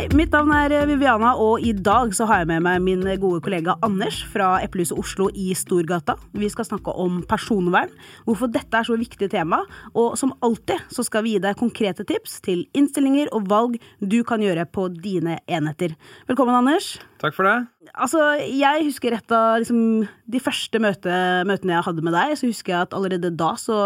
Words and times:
Hei, 0.00 0.06
mitt 0.16 0.32
navn 0.32 0.48
er 0.56 0.72
Viviana, 0.88 1.34
og 1.36 1.60
i 1.60 1.74
dag 1.76 2.14
så 2.16 2.24
har 2.24 2.38
jeg 2.40 2.48
med 2.48 2.62
meg 2.64 2.78
min 2.80 3.02
gode 3.20 3.42
kollega 3.44 3.74
Anders 3.84 4.22
fra 4.32 4.54
Eplehuset 4.64 4.96
Oslo 4.96 5.26
i 5.36 5.50
Storgata. 5.52 6.14
Vi 6.32 6.48
skal 6.48 6.64
snakke 6.64 6.94
om 7.04 7.18
personvern, 7.28 7.92
hvorfor 8.24 8.48
dette 8.48 8.80
er 8.80 8.88
så 8.88 8.96
viktig 8.96 9.28
tema, 9.28 9.58
og 9.92 10.16
som 10.16 10.32
alltid 10.40 10.88
så 10.88 11.04
skal 11.04 11.26
vi 11.28 11.34
gi 11.34 11.44
deg 11.44 11.60
konkrete 11.60 12.08
tips 12.08 12.40
til 12.48 12.64
innstillinger 12.72 13.28
og 13.36 13.52
valg 13.52 13.76
du 14.00 14.22
kan 14.24 14.40
gjøre 14.40 14.64
på 14.72 14.88
dine 14.88 15.36
enheter. 15.44 15.92
Velkommen, 16.32 16.56
Anders. 16.62 16.94
Takk 17.20 17.34
for 17.36 17.44
det. 17.44 17.56
Altså, 18.00 18.20
jeg 18.48 18.84
husker 18.86 19.12
et 19.12 19.32
av 19.36 19.58
liksom, 19.60 20.06
de 20.32 20.40
første 20.40 20.80
møte, 20.80 21.16
møtene 21.44 21.74
jeg 21.74 21.84
hadde 21.84 22.04
med 22.06 22.14
deg, 22.16 22.32
så 22.38 22.48
husker 22.48 22.72
jeg 22.72 22.86
at 22.86 22.94
allerede 22.96 23.32
da 23.36 23.50
så 23.60 23.76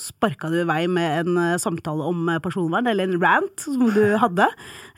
sparka 0.00 0.50
du 0.52 0.58
i 0.60 0.66
vei 0.68 0.82
med 0.90 1.22
en 1.22 1.38
uh, 1.40 1.60
samtale 1.60 2.04
om 2.04 2.28
personvern, 2.44 2.90
eller 2.92 3.08
en 3.08 3.22
rant 3.22 3.64
som 3.64 3.86
du 3.94 4.02
hadde. 4.24 4.50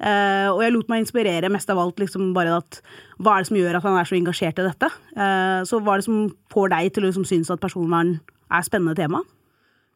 Eh, 0.02 0.48
og 0.50 0.64
jeg 0.64 0.74
lot 0.74 0.90
meg 0.90 1.04
inspirere 1.04 1.52
mest 1.52 1.70
av 1.70 1.78
alt 1.78 2.02
liksom 2.02 2.32
bare 2.34 2.56
at 2.58 2.80
hva 3.22 3.36
er 3.36 3.44
det 3.44 3.50
som 3.52 3.60
gjør 3.60 3.78
at 3.78 3.86
han 3.86 4.00
er 4.00 4.08
så 4.10 4.18
engasjert 4.18 4.58
i 4.58 4.66
dette? 4.66 4.90
Eh, 5.14 5.60
så 5.68 5.78
hva 5.78 5.94
er 5.94 6.02
det 6.02 6.08
som 6.08 6.24
får 6.50 6.74
deg 6.74 6.90
til 6.90 7.06
å 7.06 7.12
liksom, 7.12 7.28
synes 7.28 7.54
at 7.54 7.62
personvern 7.62 8.16
er 8.50 8.66
spennende 8.66 8.98
tema? 8.98 9.22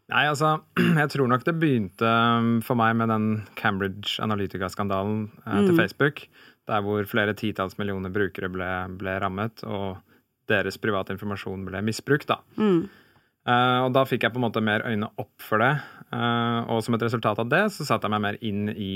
Nei, 0.09 0.29
altså, 0.31 0.55
jeg 1.03 1.11
tror 1.11 1.33
nok 1.33 1.43
det 1.49 1.59
begynte 1.59 2.13
for 2.65 2.79
meg 2.79 2.95
med 3.01 3.11
den 3.11 3.27
Cambridge 3.59 4.15
Analytica-skandalen 4.23 5.27
eh, 5.43 5.59
til 5.67 5.75
Facebook 5.75 6.23
der 6.69 6.85
hvor 6.85 7.09
flere 7.09 7.35
titalls 7.37 7.79
millioner 7.81 8.13
brukere 8.13 8.51
ble, 8.53 8.71
ble, 9.01 9.19
rammet, 9.23 9.65
og 9.67 9.99
deres 10.49 10.79
private 10.81 11.15
informasjon 11.15 11.67
ble 11.69 11.83
misbrukt. 11.85 12.29
Da. 12.31 12.41
Mm. 12.61 12.83
Uh, 13.49 13.79
og 13.87 13.95
da 13.97 14.05
fikk 14.09 14.27
jeg 14.27 14.35
på 14.35 14.41
en 14.41 14.47
måte 14.49 14.65
mer 14.65 14.85
øyne 14.89 15.09
opp 15.21 15.45
for 15.45 15.63
det. 15.65 15.75
Uh, 16.13 16.69
og 16.73 16.83
som 16.85 16.97
et 16.97 17.05
resultat 17.05 17.41
av 17.41 17.49
det 17.49 17.65
så 17.75 17.87
satte 17.89 18.09
jeg 18.09 18.15
meg 18.17 18.25
mer 18.25 18.41
inn 18.45 18.69
i 18.73 18.93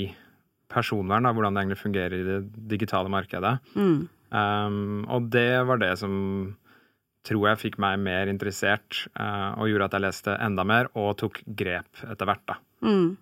personvern, 0.72 1.26
da, 1.26 1.32
hvordan 1.36 1.54
det 1.54 1.64
egentlig 1.64 1.82
fungerer 1.82 2.16
i 2.16 2.26
det 2.26 2.40
digitale 2.72 3.12
markedet. 3.12 3.58
Mm. 3.76 4.08
Um, 4.32 5.02
og 5.12 5.28
det 5.32 5.60
var 5.68 5.80
det 5.80 5.92
som 6.00 6.14
tror 7.26 7.50
jeg 7.50 7.60
fikk 7.60 7.76
meg 7.82 8.00
mer 8.02 8.30
interessert, 8.32 9.04
uh, 9.20 9.52
og 9.60 9.68
gjorde 9.70 9.90
at 9.90 9.96
jeg 9.96 10.04
leste 10.06 10.36
enda 10.42 10.64
mer 10.66 10.88
og 10.98 11.14
tok 11.20 11.42
grep 11.46 12.02
etter 12.08 12.28
hvert. 12.28 12.44
da. 12.48 12.58
Mm. 12.82 13.12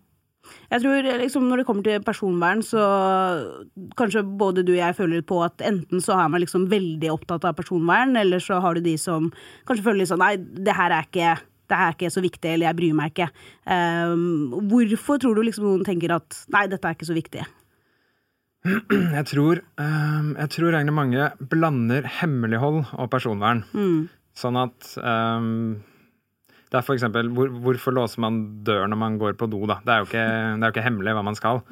Jeg 0.70 0.82
tror 0.82 1.06
liksom, 1.20 1.48
Når 1.50 1.60
det 1.60 1.66
kommer 1.68 1.86
til 1.86 2.02
personvern, 2.06 2.62
så 2.64 2.80
kanskje 3.98 4.22
både 4.24 4.64
du 4.66 4.72
og 4.72 4.80
jeg 4.80 4.96
føler 4.98 5.22
på 5.26 5.40
at 5.44 5.62
enten 5.66 6.02
så 6.02 6.16
er 6.16 6.32
man 6.32 6.42
liksom 6.42 6.68
veldig 6.70 7.12
opptatt 7.12 7.46
av 7.48 7.56
personvern, 7.58 8.16
eller 8.16 8.42
så 8.42 8.60
har 8.62 8.74
du 8.74 8.84
de 8.84 8.96
som 9.00 9.30
kanskje 9.68 9.86
føler 9.86 10.02
litt 10.02 10.12
sånn 10.12 10.22
Nei, 10.22 10.36
det 10.38 10.76
her 10.76 10.94
er 10.94 11.08
ikke, 11.08 11.36
det 11.70 11.78
her 11.78 11.90
er 11.92 11.96
ikke 11.96 12.12
så 12.14 12.24
viktig, 12.24 12.52
eller 12.52 12.70
jeg 12.70 12.78
bryr 12.80 12.98
meg 12.98 13.14
ikke. 13.14 13.30
Um, 13.64 14.68
hvorfor 14.70 15.20
tror 15.22 15.38
du 15.38 15.44
liksom 15.46 15.66
noen 15.68 15.86
tenker 15.86 16.16
at 16.16 16.44
nei, 16.54 16.66
dette 16.70 16.86
er 16.86 16.98
ikke 16.98 17.10
så 17.10 17.18
viktig? 17.18 17.46
Jeg 19.16 19.24
tror, 19.24 19.62
um, 19.80 20.34
jeg 20.36 20.50
tror 20.52 20.74
egentlig 20.76 20.92
mange 20.92 21.28
blander 21.48 22.04
hemmelighold 22.18 22.82
og 22.92 23.06
personvern. 23.08 23.62
Mm. 23.72 24.10
Sånn 24.36 24.58
at 24.60 24.90
um, 25.00 25.80
det 26.70 26.78
er 26.78 26.86
for 26.86 26.94
eksempel, 26.94 27.32
hvor, 27.34 27.50
Hvorfor 27.64 27.94
låser 27.96 28.22
man 28.22 28.40
dør 28.66 28.86
når 28.90 28.98
man 29.00 29.18
går 29.18 29.34
på 29.38 29.48
do? 29.50 29.64
da? 29.66 29.80
Det 29.82 29.94
er 29.94 30.02
jo 30.02 30.08
ikke, 30.08 30.26
det 30.28 30.62
er 30.62 30.68
jo 30.68 30.74
ikke 30.76 30.86
hemmelig 30.86 31.16
hva 31.18 31.26
man 31.26 31.38
skal. 31.38 31.62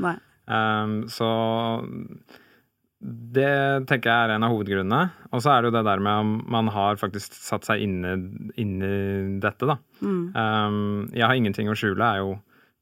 Um, 0.48 1.00
så 1.12 1.28
det 2.98 3.86
tenker 3.86 4.10
jeg 4.10 4.26
er 4.26 4.34
en 4.34 4.44
av 4.46 4.50
hovedgrunnene. 4.50 5.02
Og 5.30 5.44
så 5.44 5.52
er 5.52 5.62
det 5.62 5.70
jo 5.70 5.76
det 5.76 5.84
der 5.86 6.02
med 6.02 6.24
om 6.24 6.34
man 6.50 6.70
har 6.74 6.98
faktisk 6.98 7.36
satt 7.36 7.68
seg 7.68 7.84
inne 7.84 8.16
i 8.58 8.66
dette, 9.38 9.68
da. 9.70 9.78
Mm. 10.02 10.24
Um, 10.34 11.06
jeg 11.14 11.26
har 11.26 11.38
ingenting 11.38 11.70
å 11.70 11.78
skjule, 11.78 12.02
er 12.02 12.24
jo, 12.24 12.34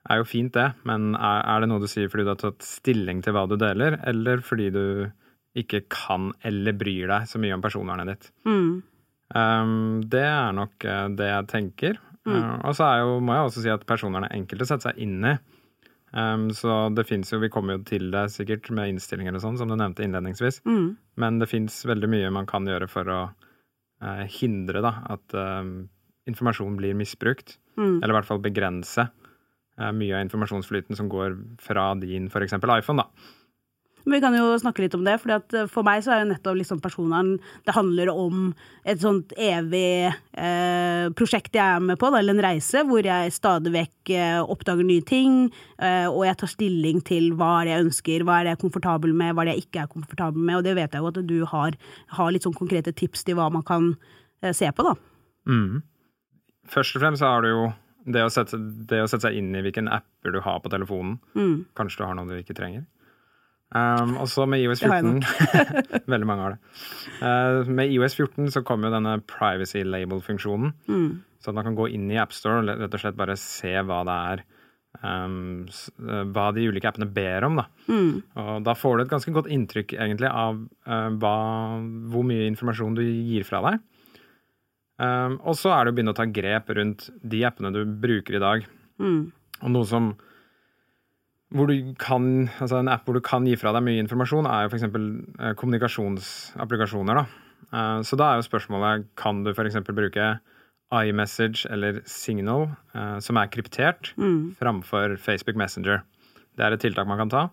er 0.08 0.22
jo 0.22 0.28
fint, 0.28 0.54
det. 0.56 0.70
Men 0.88 1.12
er, 1.18 1.44
er, 1.44 1.60
det 1.60 1.70
noe 1.72 1.84
du 1.84 1.88
sier 1.90 2.08
fordi 2.12 2.24
du 2.24 2.32
har 2.32 2.40
tatt 2.40 2.64
stilling 2.64 3.20
til 3.26 3.36
hva 3.36 3.44
du 3.50 3.58
deler, 3.60 4.00
eller 4.08 4.40
fordi 4.44 4.70
du 4.72 4.84
ikke 5.56 5.84
kan 5.92 6.30
eller 6.44 6.76
bryr 6.76 7.08
deg 7.12 7.28
så 7.28 7.40
mye 7.40 7.56
om 7.56 7.64
personvernet 7.64 8.12
ditt? 8.12 8.32
Mm. 8.48 8.72
Um, 9.36 10.02
det 10.06 10.24
er 10.24 10.56
nok 10.56 10.84
uh, 10.86 11.06
det 11.12 11.28
jeg 11.28 11.50
tenker. 11.52 12.00
Mm. 12.26 12.36
Uh, 12.36 12.54
og 12.66 12.76
så 12.76 12.90
jo, 13.00 13.18
må 13.24 13.36
jeg 13.36 13.50
også 13.50 13.64
si 13.64 13.72
at 13.72 13.86
personene 13.88 14.28
er 14.28 14.38
enkelt 14.38 14.64
å 14.64 14.68
sette 14.68 14.90
seg 14.90 15.00
inn 15.02 15.20
i. 15.24 15.36
Um, 16.16 16.48
så 16.54 16.86
det 16.94 17.04
fins 17.08 17.32
jo, 17.32 17.40
vi 17.42 17.50
kommer 17.52 17.76
jo 17.76 17.84
til 17.88 18.08
det 18.14 18.28
sikkert 18.32 18.70
med 18.74 18.94
innstillinger 18.94 19.36
og 19.36 19.42
sånn, 19.42 19.58
som 19.60 19.68
du 19.70 19.76
nevnte 19.76 20.04
innledningsvis. 20.06 20.62
Mm. 20.68 20.88
Men 21.20 21.40
det 21.42 21.50
fins 21.50 21.82
veldig 21.88 22.10
mye 22.12 22.32
man 22.34 22.48
kan 22.48 22.68
gjøre 22.68 22.88
for 22.90 23.10
å 23.12 23.20
uh, 23.26 24.24
hindre 24.38 24.82
da, 24.84 24.94
at 25.16 25.36
um, 25.36 25.78
informasjon 26.30 26.78
blir 26.78 26.96
misbrukt. 26.98 27.58
Mm. 27.76 27.98
Eller 28.00 28.14
i 28.14 28.18
hvert 28.20 28.30
fall 28.30 28.44
begrense 28.44 29.08
uh, 29.08 29.92
mye 29.92 30.14
av 30.16 30.24
informasjonsflyten 30.24 30.96
som 30.98 31.10
går 31.12 31.36
fra 31.62 31.90
din 32.00 32.30
f.eks. 32.30 32.56
iPhone. 32.56 33.04
da. 33.04 33.34
Men 34.06 34.14
vi 34.14 34.22
kan 34.22 34.36
jo 34.38 34.52
snakke 34.62 34.84
litt 34.84 34.94
om 34.94 35.02
det. 35.06 35.16
For 35.18 35.66
for 35.70 35.86
meg 35.86 36.04
så 36.04 36.12
er 36.14 36.20
jo 36.22 36.28
nettopp 36.30 36.58
liksom 36.60 36.78
personvern 36.82 37.32
Det 37.66 37.74
handler 37.74 38.12
om 38.12 38.52
et 38.86 39.00
sånt 39.02 39.32
evig 39.34 40.06
eh, 40.06 41.06
prosjekt 41.18 41.58
jeg 41.58 41.64
er 41.64 41.82
med 41.82 41.98
på, 41.98 42.12
da, 42.14 42.20
eller 42.22 42.36
en 42.36 42.44
reise, 42.44 42.84
hvor 42.86 43.02
jeg 43.02 43.34
stadig 43.34 43.72
vekk 43.74 44.12
eh, 44.14 44.38
oppdager 44.38 44.86
nye 44.86 45.02
ting. 45.02 45.48
Eh, 45.82 46.06
og 46.06 46.22
jeg 46.28 46.38
tar 46.38 46.52
stilling 46.52 47.02
til 47.06 47.32
hva 47.34 47.50
er 47.58 47.66
det 47.66 47.74
jeg 47.74 47.86
ønsker, 47.88 48.26
hva 48.26 48.36
er 48.38 48.46
det 48.46 48.54
jeg 48.54 48.60
er 48.60 48.62
komfortabel 48.62 49.16
med, 49.16 49.34
hva 49.34 49.42
er 49.42 49.50
det 49.50 49.56
jeg 49.56 49.66
ikke 49.66 49.82
er 49.82 49.90
komfortabel 49.96 50.38
med. 50.38 50.60
Og 50.60 50.68
det 50.68 50.76
vet 50.78 50.94
jeg 50.94 51.02
jo 51.02 51.10
at 51.10 51.20
du 51.26 51.38
har, 51.50 51.80
har 52.20 52.30
litt 52.30 52.46
sånn 52.46 52.56
konkrete 52.56 52.94
tips 52.94 53.26
til 53.26 53.40
hva 53.40 53.50
man 53.50 53.66
kan 53.66 53.90
eh, 54.44 54.54
se 54.54 54.70
på, 54.70 54.86
da. 54.86 54.94
Mm. 55.50 55.82
Først 56.70 56.94
og 56.94 57.02
fremst 57.02 57.22
så 57.22 57.34
har 57.34 57.42
du 57.42 57.50
jo 57.50 57.66
det 58.06 58.22
å, 58.22 58.30
sette, 58.30 58.58
det 58.58 59.00
å 59.02 59.08
sette, 59.10 59.26
seg 59.26 59.38
inn 59.40 59.50
i 59.58 59.62
hvilken 59.66 59.90
apper 59.90 60.34
du 60.34 60.38
har 60.44 60.60
på 60.62 60.70
telefonen. 60.70 61.18
Mm. 61.34 61.66
Kanskje 61.78 62.02
du 62.02 62.06
har 62.06 62.14
noe 62.18 62.30
du 62.30 62.38
ikke 62.38 62.54
trenger. 62.54 62.86
Um, 63.74 64.12
og 64.22 64.28
så 64.30 64.44
med 64.46 64.62
IOS 64.62 64.84
14 64.86 65.24
Veldig 66.12 66.26
mange 66.28 66.44
har 66.44 66.52
det. 66.54 66.74
Uh, 67.18 67.66
med 67.66 67.90
IOS 67.90 68.14
14 68.14 68.52
så 68.54 68.62
kommer 68.66 68.88
jo 68.88 68.94
denne 68.94 69.16
privacy 69.26 69.82
label-funksjonen. 69.82 70.70
Mm. 70.86 71.08
Så 71.42 71.50
at 71.50 71.58
man 71.58 71.66
kan 71.66 71.78
gå 71.78 71.88
inn 71.94 72.06
i 72.12 72.20
AppStore 72.20 72.60
og 72.62 72.70
rett 72.70 72.94
og 72.94 73.02
slett 73.02 73.18
bare 73.18 73.36
se 73.40 73.72
hva 73.86 73.98
det 74.06 74.14
er 74.30 74.44
um, 75.02 75.66
Hva 76.34 76.46
de 76.54 76.68
ulike 76.70 76.88
appene 76.88 77.10
ber 77.10 77.48
om. 77.48 77.58
Da. 77.58 77.66
Mm. 77.90 78.22
Og 78.44 78.62
da 78.66 78.76
får 78.78 78.96
du 78.96 79.04
et 79.04 79.12
ganske 79.12 79.34
godt 79.34 79.50
inntrykk 79.52 79.96
egentlig 79.98 80.30
av 80.30 80.62
uh, 80.62 81.10
hva, 81.18 81.36
hvor 82.12 82.26
mye 82.26 82.46
informasjon 82.52 82.98
du 82.98 83.02
gir 83.02 83.46
fra 83.48 83.64
deg. 83.66 83.82
Um, 84.96 85.36
og 85.42 85.58
så 85.58 85.74
er 85.74 85.84
det 85.84 85.92
å 85.92 85.98
begynne 85.98 86.14
å 86.14 86.16
ta 86.16 86.24
grep 86.30 86.70
rundt 86.78 87.10
de 87.20 87.42
appene 87.44 87.74
du 87.74 87.82
bruker 87.84 88.38
i 88.38 88.42
dag. 88.46 88.70
Mm. 89.02 89.20
Og 89.60 89.74
noe 89.74 89.88
som 89.88 90.14
hvor 91.54 91.70
du 91.70 91.94
kan, 91.98 92.48
altså 92.58 92.80
En 92.80 92.90
app 92.90 93.06
hvor 93.06 93.14
du 93.14 93.22
kan 93.22 93.46
gi 93.46 93.54
fra 93.58 93.72
deg 93.76 93.84
mye 93.86 94.02
informasjon, 94.02 94.48
er 94.50 94.66
jo 94.66 94.72
f.eks. 94.72 94.86
Eh, 94.88 95.54
kommunikasjonsapplikasjoner. 95.60 97.20
da. 97.20 97.26
Eh, 97.70 98.00
så 98.02 98.18
da 98.18 98.32
er 98.32 98.40
jo 98.40 98.48
spørsmålet 98.48 99.06
kan 99.18 99.44
du 99.44 99.52
f.eks. 99.52 99.78
bruke 99.86 100.26
iMessage 100.90 101.66
eller 101.70 102.02
Signal, 102.06 102.68
eh, 102.94 103.18
som 103.22 103.38
er 103.38 103.50
kryptert, 103.52 104.12
mm. 104.18 104.56
framfor 104.58 105.16
Facebook 105.22 105.56
Messenger. 105.56 106.02
Det 106.56 106.66
er 106.66 106.74
et 106.74 106.82
tiltak 106.82 107.06
man 107.06 107.22
kan 107.22 107.30
ta. 107.30 107.48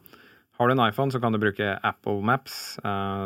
Har 0.57 0.69
du 0.69 0.73
en 0.73 0.85
iPhone, 0.87 1.11
så 1.11 1.19
kan 1.21 1.33
du 1.33 1.41
bruke 1.41 1.77
Apple 1.83 2.21
Maps, 2.21 2.77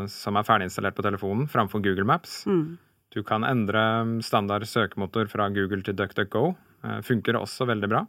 som 0.07 0.37
er 0.39 0.45
ferdiginstallert 0.47 0.95
på 0.95 1.03
telefonen, 1.03 1.43
framfor 1.51 1.83
Google 1.83 2.05
Maps. 2.07 2.45
Mm. 2.47 2.77
Du 3.11 3.19
kan 3.21 3.43
endre 3.43 3.83
standard 4.23 4.63
søkemotor 4.63 5.27
fra 5.27 5.49
Google 5.51 5.83
til 5.83 5.93
DuckDuckGo. 5.99 6.55
Funker 7.03 7.35
også 7.35 7.67
veldig 7.67 7.89
bra. 7.91 8.05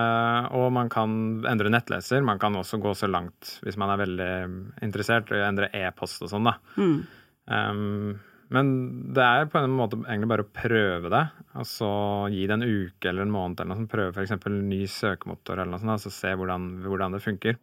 Uh, 0.00 0.48
og 0.56 0.70
man 0.72 0.88
kan 0.92 1.12
endre 1.50 1.72
nettleser. 1.72 2.24
Man 2.24 2.40
kan 2.40 2.56
også 2.56 2.80
gå 2.80 2.94
så 2.96 3.10
langt, 3.10 3.58
hvis 3.64 3.78
man 3.80 3.92
er 3.92 4.00
veldig 4.00 4.32
interessert, 4.86 5.32
og 5.34 5.44
endre 5.44 5.70
e-post 5.76 6.24
og 6.24 6.32
sånn, 6.32 6.48
da. 6.48 6.56
Mm. 6.80 6.98
Um, 7.50 8.18
men 8.50 8.70
det 9.14 9.22
er 9.22 9.50
på 9.50 9.60
en 9.60 9.74
måte 9.78 10.00
egentlig 10.00 10.30
bare 10.32 10.44
å 10.46 10.50
prøve 10.50 11.12
det. 11.12 11.22
Og 11.60 11.68
så 11.70 11.90
gi 12.32 12.46
det 12.50 12.56
en 12.56 12.66
uke 12.66 13.10
eller 13.10 13.26
en 13.26 13.34
måned 13.34 13.60
eller 13.60 13.74
noe 13.74 13.82
sånt. 13.82 13.92
Prøve 13.92 14.14
f.eks. 14.16 14.34
ny 14.50 14.82
søkemotor 14.90 15.60
eller 15.60 15.76
noe 15.76 15.82
sånt, 15.82 15.94
og 15.94 16.02
så 16.02 16.14
se 16.14 16.34
hvordan, 16.34 16.70
hvordan 16.86 17.14
det 17.14 17.22
funker. 17.22 17.60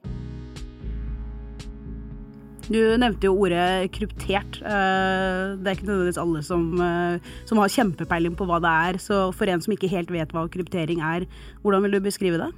Du 2.68 2.80
nevnte 3.00 3.30
jo 3.30 3.36
ordet 3.40 3.88
kryptert. 3.96 4.60
Eh, 4.60 5.56
det 5.56 5.70
er 5.70 5.78
ikke 5.78 5.88
nødvendigvis 5.88 6.20
alle 6.20 6.44
som, 6.44 6.66
eh, 6.84 7.34
som, 7.48 7.62
har 7.64 7.72
kjempepeiling 7.72 8.36
på 8.36 8.48
hva 8.48 8.60
det 8.64 8.74
er. 8.90 9.00
Så 9.00 9.20
for 9.36 9.48
en 9.48 9.64
som 9.64 9.74
ikke 9.76 9.92
helt 9.92 10.12
vet 10.12 10.34
hva 10.36 10.48
kryptering 10.52 11.00
er, 11.00 11.28
hvordan 11.64 11.86
vil 11.86 11.96
du 11.96 12.02
beskrive 12.04 12.42
det? 12.42 12.52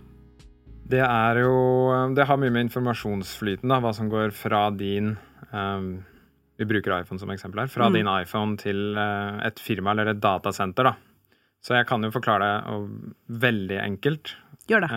Det 0.90 1.04
er 1.06 1.44
jo 1.44 2.16
Det 2.16 2.26
har 2.26 2.38
mye 2.42 2.50
med 2.50 2.66
informasjonsflyten, 2.66 3.70
da, 3.70 3.78
hva 3.80 3.94
som 3.94 4.10
går 4.10 4.34
fra 4.34 4.72
din 4.74 5.18
um, 5.54 6.04
Vi 6.58 6.66
bruker 6.66 6.98
iPhone 6.98 7.22
som 7.22 7.30
eksempel 7.30 7.62
her. 7.62 7.70
Fra 7.70 7.90
mm. 7.90 7.94
din 7.94 8.10
iPhone 8.10 8.58
til 8.58 8.98
et 8.98 9.62
firma 9.62 9.94
eller 9.94 10.10
et 10.10 10.20
datasenter, 10.20 10.90
da. 10.90 10.96
Så 11.62 11.76
jeg 11.76 11.86
kan 11.86 12.02
jo 12.02 12.10
forklare 12.10 12.64
det 12.66 13.14
veldig 13.46 13.80
enkelt. 13.84 14.34
Gjør 14.68 14.88
det. 14.88 14.90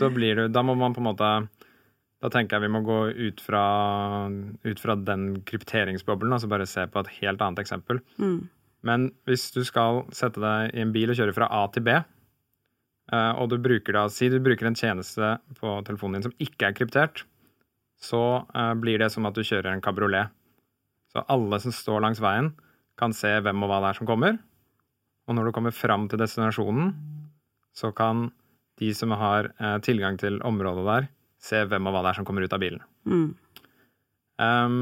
Så 0.00 0.08
blir 0.08 0.34
det 0.36 0.52
Da 0.54 0.62
må 0.64 0.74
man 0.74 0.94
på 0.96 1.02
en 1.02 1.10
måte 1.10 1.30
Da 2.18 2.30
tenker 2.34 2.56
jeg 2.56 2.66
vi 2.66 2.74
må 2.74 2.82
gå 2.82 2.98
ut 3.14 3.40
fra, 3.42 3.64
ut 4.66 4.80
fra 4.82 4.96
den 4.98 5.42
krypteringsboblen, 5.46 6.32
altså 6.34 6.50
bare 6.50 6.66
se 6.66 6.82
på 6.90 7.04
et 7.04 7.12
helt 7.20 7.42
annet 7.44 7.62
eksempel. 7.62 8.00
Mm. 8.18 8.48
Men 8.86 9.08
hvis 9.28 9.48
du 9.54 9.60
skal 9.66 10.02
sette 10.14 10.42
deg 10.42 10.74
i 10.74 10.82
en 10.82 10.94
bil 10.94 11.12
og 11.12 11.18
kjøre 11.18 11.34
fra 11.36 11.50
A 11.54 11.64
til 11.74 11.84
B, 11.86 11.94
eh, 11.94 13.32
og 13.38 13.50
du 13.52 13.58
bruker 13.62 13.94
da, 13.94 14.06
si 14.10 14.30
du 14.32 14.38
bruker 14.42 14.70
en 14.70 14.78
tjeneste 14.78 15.36
på 15.60 15.78
telefonen 15.86 16.18
din 16.18 16.26
som 16.26 16.36
ikke 16.42 16.70
er 16.70 16.78
kryptert, 16.78 17.22
så 18.02 18.22
eh, 18.54 18.74
blir 18.78 18.98
det 19.02 19.10
som 19.14 19.26
at 19.30 19.38
du 19.38 19.44
kjører 19.46 19.70
en 19.72 19.84
kabriolet. 19.84 20.34
Så 21.14 21.22
alle 21.30 21.58
som 21.62 21.74
står 21.74 22.02
langs 22.04 22.22
veien, 22.22 22.52
kan 22.98 23.14
se 23.14 23.30
hvem 23.30 23.62
og 23.62 23.70
hva 23.70 23.78
det 23.82 23.92
er 23.92 24.00
som 24.00 24.10
kommer. 24.10 24.40
Og 25.28 25.36
når 25.36 25.48
du 25.48 25.54
kommer 25.54 25.74
fram 25.74 26.08
til 26.10 26.18
destinasjonen, 26.18 26.90
så 27.76 27.92
kan 27.94 28.26
de 28.82 28.90
som 28.94 29.14
har 29.18 29.52
eh, 29.58 29.78
tilgang 29.86 30.18
til 30.18 30.40
området 30.46 30.86
der, 30.86 31.08
se 31.42 31.64
hvem 31.70 31.88
og 31.88 31.94
hva 31.94 32.04
det 32.04 32.12
er 32.12 32.18
som 32.20 32.28
kommer 32.28 32.44
ut 32.44 32.54
av 32.54 32.62
bilen. 32.62 32.84
Mm. 33.08 33.28
Um, 34.38 34.78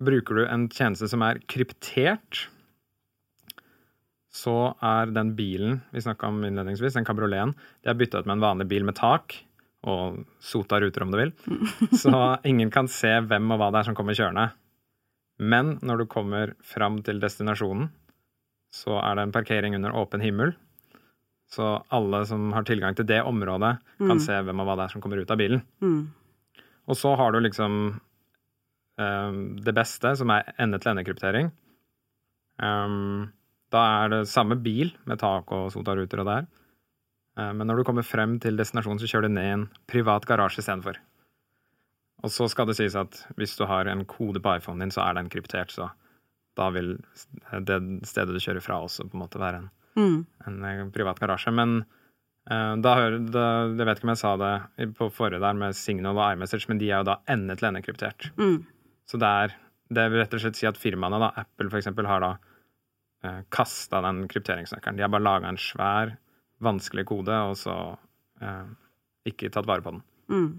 bruker 0.00 0.40
du 0.40 0.46
en 0.46 0.68
tjeneste 0.72 1.08
som 1.10 1.24
er 1.26 1.42
kryptert, 1.50 2.46
så 4.30 4.72
er 4.86 5.10
den 5.10 5.34
bilen 5.34 5.80
vi 5.90 6.02
snakka 6.04 6.28
om 6.30 6.44
innledningsvis, 6.46 6.94
den 6.94 7.08
kabrioleten, 7.08 7.56
det 7.82 7.90
er 7.92 7.98
bytta 7.98 8.22
ut 8.22 8.28
med 8.28 8.38
en 8.38 8.44
vanlig 8.44 8.68
bil 8.70 8.86
med 8.86 8.96
tak 9.00 9.34
og 9.90 10.20
sota 10.44 10.76
ruter, 10.80 11.02
om 11.02 11.12
du 11.12 11.16
vil. 11.16 11.30
Så 12.02 12.12
ingen 12.44 12.70
kan 12.72 12.88
se 12.92 13.14
hvem 13.24 13.48
og 13.50 13.60
hva 13.60 13.70
det 13.72 13.80
er 13.80 13.88
som 13.88 13.96
kommer 13.96 14.16
kjørende. 14.16 14.50
Men 15.40 15.78
når 15.80 16.02
du 16.02 16.10
kommer 16.12 16.52
fram 16.60 16.98
til 17.04 17.20
destinasjonen, 17.22 17.88
så 18.76 18.98
er 19.00 19.16
det 19.16 19.24
en 19.24 19.32
parkering 19.34 19.74
under 19.78 19.96
åpen 19.96 20.20
himmel. 20.22 20.52
Så 21.50 21.66
alle 21.90 22.22
som 22.30 22.52
har 22.54 22.66
tilgang 22.66 22.94
til 22.94 23.08
det 23.08 23.22
området, 23.26 23.72
kan 23.98 24.22
se 24.22 24.36
hvem 24.46 24.62
og 24.62 24.68
hva 24.68 24.76
det 24.78 24.86
er 24.86 24.92
som 24.94 25.02
kommer 25.02 25.18
ut 25.18 25.32
av 25.34 25.40
bilen. 25.40 25.64
Mm. 25.82 26.04
Og 26.90 26.98
så 26.98 27.16
har 27.18 27.34
du 27.34 27.40
liksom 27.42 27.80
eh, 29.00 29.40
det 29.66 29.74
beste, 29.74 30.14
som 30.18 30.30
er 30.30 30.52
ende-til-ende-kryptering. 30.62 31.50
Um, 32.60 33.30
da 33.72 33.82
er 34.02 34.12
det 34.12 34.24
samme 34.30 34.58
bil 34.60 34.92
med 35.08 35.20
tak 35.22 35.50
og 35.56 35.70
sotaruter 35.74 36.22
og 36.22 36.28
der. 36.28 36.48
Eh, 37.38 37.52
men 37.56 37.66
når 37.66 37.80
du 37.80 37.86
kommer 37.88 38.06
frem 38.06 38.38
til 38.42 38.58
destinasjonen, 38.58 39.00
så 39.02 39.10
kjører 39.10 39.28
du 39.28 39.34
ned 39.36 39.48
i 39.48 39.56
en 39.56 39.66
privat 39.90 40.26
garasje 40.28 40.62
istedenfor. 40.64 41.00
Og 42.20 42.32
så 42.34 42.46
skal 42.52 42.68
det 42.68 42.76
sies 42.76 42.98
at 42.98 43.22
hvis 43.38 43.56
du 43.56 43.64
har 43.70 43.88
en 43.88 44.04
kode 44.08 44.42
på 44.44 44.56
iPhonen 44.58 44.84
din, 44.84 44.94
så 44.94 45.06
er 45.06 45.16
den 45.16 45.30
kryptert, 45.32 45.72
så 45.72 45.88
da 46.58 46.68
vil 46.74 46.98
det 47.64 47.78
stedet 48.08 48.34
du 48.34 48.42
kjører 48.42 48.64
fra, 48.64 48.82
også 48.84 49.06
på 49.08 49.16
en 49.16 49.22
måte 49.22 49.40
være 49.40 49.62
en, 49.62 49.70
Mm. 49.98 50.26
en 50.46 50.64
eh, 50.64 50.84
privat 50.94 51.18
garasje. 51.20 51.52
Men 51.54 51.80
eh, 52.50 52.74
da 52.82 52.94
hører 52.98 53.18
Jeg 53.18 53.86
vet 53.86 53.98
ikke 53.98 54.08
om 54.08 54.14
jeg 54.14 54.22
sa 54.22 54.34
det 54.40 54.90
på 54.98 55.10
forrige 55.14 55.42
der 55.42 55.58
med 55.58 55.76
Signal 55.76 56.18
og 56.18 56.36
iMessage, 56.36 56.68
men 56.68 56.78
de 56.78 56.90
er 56.90 57.02
jo 57.02 57.10
da 57.10 57.18
ende-til-ende-kryptert. 57.30 58.30
Mm. 58.38 58.62
Så 59.10 59.18
det 59.18 59.32
er, 59.44 59.56
det 59.90 60.06
vil 60.10 60.22
rett 60.22 60.34
og 60.38 60.44
slett 60.44 60.60
si 60.60 60.68
at 60.70 60.78
firmaene, 60.78 61.18
da, 61.22 61.32
Apple 61.42 61.70
for 61.70 61.80
eksempel, 61.80 62.06
har 62.06 62.22
da 62.22 62.32
eh, 63.26 63.40
kasta 63.50 64.02
den 64.06 64.26
krypteringsnøkkelen. 64.30 64.98
De 64.98 65.06
har 65.06 65.12
bare 65.12 65.26
laga 65.26 65.50
en 65.50 65.60
svær, 65.60 66.14
vanskelig 66.62 67.06
kode, 67.08 67.34
og 67.50 67.56
så 67.58 67.76
eh, 68.44 68.66
ikke 69.30 69.50
tatt 69.52 69.68
vare 69.68 69.84
på 69.84 69.96
den. 69.96 70.04
Mm. 70.30 70.50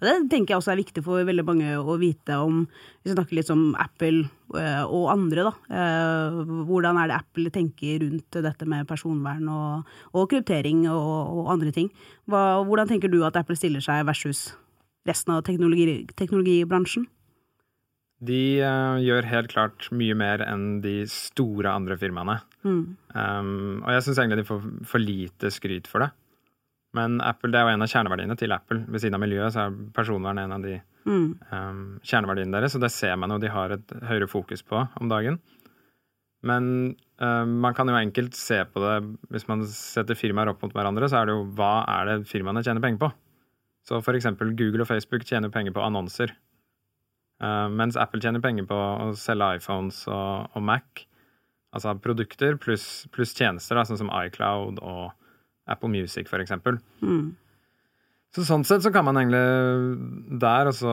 Det 0.00 0.14
tenker 0.32 0.54
jeg 0.54 0.60
også 0.62 0.72
er 0.72 0.80
viktig 0.80 1.02
for 1.04 1.26
veldig 1.28 1.44
mange 1.44 1.74
å 1.76 1.96
vite 2.00 2.38
om, 2.40 2.62
hvis 3.02 3.10
vi 3.10 3.16
snakker 3.16 3.36
litt 3.36 3.50
om 3.52 3.64
Apple 3.76 4.22
eh, 4.56 4.84
og 4.86 5.10
andre, 5.12 5.50
da. 5.50 5.52
Eh, 5.76 6.38
Hvordan 6.70 7.00
er 7.02 7.10
det 7.10 7.18
Apple 7.18 7.52
tenker 7.52 8.00
rundt 8.06 8.40
dette 8.46 8.68
med 8.70 8.88
personvern 8.88 9.50
og, 9.52 9.92
og 10.14 10.30
kryptering 10.32 10.86
og, 10.88 11.34
og 11.42 11.52
andre 11.52 11.74
ting. 11.76 11.90
Hva, 12.30 12.62
hvordan 12.64 12.88
tenker 12.88 13.12
du 13.12 13.20
at 13.28 13.36
Apple 13.36 13.58
stiller 13.60 13.84
seg 13.84 14.06
versus 14.08 14.48
resten 15.08 15.34
av 15.36 15.44
teknologi, 15.44 16.06
teknologibransjen? 16.16 17.04
De 18.20 18.40
uh, 18.60 19.00
gjør 19.00 19.28
helt 19.30 19.52
klart 19.52 19.86
mye 19.96 20.16
mer 20.16 20.42
enn 20.44 20.80
de 20.84 21.02
store 21.08 21.72
andre 21.72 21.96
firmaene. 22.00 22.40
Mm. 22.64 22.82
Um, 23.16 23.80
og 23.80 23.94
jeg 23.94 24.04
syns 24.04 24.20
egentlig 24.20 24.42
de 24.42 24.48
får 24.50 24.66
for 24.90 25.00
lite 25.00 25.52
skryt 25.54 25.88
for 25.88 26.04
det. 26.04 26.10
Men 26.96 27.20
Apple, 27.22 27.52
det 27.52 27.60
er 27.60 27.68
jo 27.68 27.74
en 27.76 27.84
av 27.86 27.90
kjerneverdiene 27.92 28.36
til 28.38 28.52
Apple. 28.52 28.80
Ved 28.90 29.02
siden 29.04 29.14
av 29.14 29.22
miljøet 29.22 29.54
så 29.54 29.68
er 29.68 29.76
personvern 29.94 30.40
en 30.42 30.56
av 30.58 30.64
de 30.64 30.80
Mm. 31.06 31.38
um, 31.48 32.00
kjerneverdiene 32.04 32.52
deres, 32.52 32.74
og 32.76 32.82
det 32.82 32.90
ser 32.92 33.14
man 33.16 33.30
jo 33.32 33.38
de 33.40 33.48
har 33.48 33.72
et 33.72 33.92
høyere 34.04 34.28
fokus 34.28 34.60
på 34.60 34.82
om 35.00 35.08
dagen. 35.08 35.38
Men 36.44 36.96
um, 37.20 37.54
man 37.60 37.72
kan 37.74 37.88
jo 37.88 37.96
enkelt 37.96 38.36
se 38.36 38.58
på 38.68 38.82
det 38.84 39.16
hvis 39.32 39.46
man 39.48 39.64
setter 39.64 40.14
firmaer 40.18 40.50
opp 40.52 40.60
mot 40.62 40.72
hverandre, 40.76 41.08
så 41.08 41.20
er 41.22 41.30
det 41.30 41.36
jo 41.38 41.46
hva 41.56 41.86
er 41.88 42.10
det 42.10 42.28
firmaene 42.28 42.62
tjener 42.66 42.84
penger 42.84 43.00
på? 43.00 43.10
Så 43.88 44.02
for 44.04 44.12
eksempel 44.18 44.52
Google 44.56 44.84
og 44.84 44.90
Facebook 44.90 45.24
tjener 45.24 45.48
penger 45.52 45.72
på 45.72 45.84
annonser. 45.84 46.34
Uh, 47.40 47.68
mens 47.72 47.96
Apple 47.96 48.20
tjener 48.20 48.44
penger 48.44 48.66
på 48.68 48.76
å 48.76 49.14
selge 49.16 49.54
iPhones 49.56 50.02
og, 50.08 50.50
og 50.52 50.62
Mac. 50.62 51.06
Altså 51.72 51.94
produkter 52.02 52.58
pluss 52.60 53.06
plus 53.14 53.32
tjenester, 53.32 53.78
da, 53.78 53.86
sånn 53.88 54.00
som 54.00 54.12
iCloud 54.12 54.82
og 54.82 55.14
Apple 55.70 55.90
Music, 55.92 56.28
eksempel. 56.40 56.80
Mm. 57.02 57.30
Så 58.34 58.44
sånn 58.46 58.62
sett 58.66 58.84
så 58.84 58.92
kan 58.94 59.06
man 59.06 59.18
egentlig 59.18 60.38
der 60.42 60.70
også 60.70 60.92